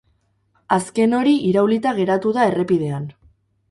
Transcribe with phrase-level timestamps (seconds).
[0.77, 3.11] Azken hori iraulita geratu da errepidean.